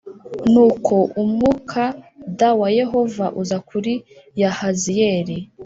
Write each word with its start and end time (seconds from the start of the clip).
Nuko 0.51 0.95
umwukad 1.21 2.39
wa 2.59 2.69
Yehova 2.77 3.25
uza 3.41 3.57
kuri 3.69 3.93
Yahaziyeli 4.41 5.37